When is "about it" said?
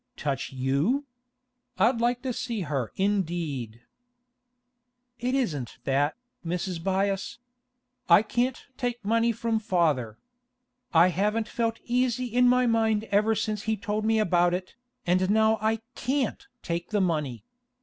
14.17-14.73